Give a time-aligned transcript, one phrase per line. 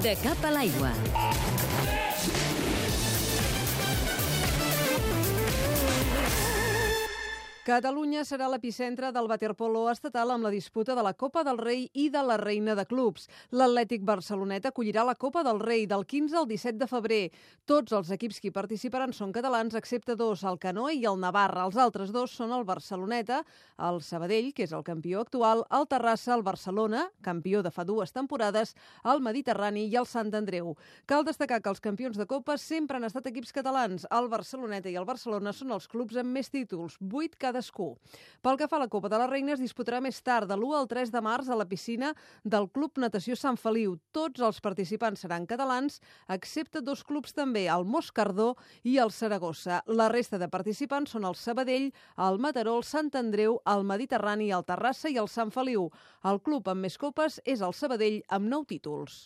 [0.00, 0.92] De cap a l'aigua.
[7.66, 12.04] Catalunya serà l'epicentre del waterpolo estatal amb la disputa de la Copa del Rei i
[12.14, 13.24] de la Reina de Clubs.
[13.50, 17.18] L'Atlètic Barcelonet acollirà la Copa del Rei del 15 al 17 de febrer.
[17.66, 21.64] Tots els equips que participaran són catalans, excepte dos, el Canoe i el Navarra.
[21.66, 23.40] Els altres dos són el Barceloneta,
[23.88, 28.14] el Sabadell, que és el campió actual, el Terrassa, el Barcelona, campió de fa dues
[28.14, 30.76] temporades, el Mediterrani i el Sant Andreu.
[31.10, 34.06] Cal destacar que els campions de Copa sempre han estat equips catalans.
[34.14, 37.96] El Barceloneta i el Barcelona són els clubs amb més títols, 8 cada cadascú.
[38.44, 40.76] Pel que fa a la Copa de la Reina, es disputarà més tard, de l'1
[40.76, 42.12] al 3 de març, a la piscina
[42.44, 43.96] del Club Natació Sant Feliu.
[44.12, 49.82] Tots els participants seran catalans, excepte dos clubs també, el Moscardó i el Saragossa.
[49.86, 51.90] La resta de participants són el Sabadell,
[52.28, 55.88] el Mataró, el Sant Andreu, el Mediterrani, el Terrassa i el Sant Feliu.
[56.24, 59.24] El club amb més copes és el Sabadell, amb nou títols.